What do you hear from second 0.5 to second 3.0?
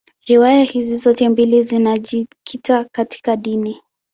hizi zote mbili zinajikita